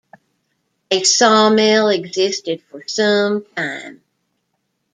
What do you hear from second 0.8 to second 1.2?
A